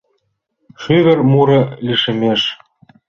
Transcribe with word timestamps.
Шӱвыр 0.81 1.19
муро 1.31 1.61
лишемеш 1.85 2.41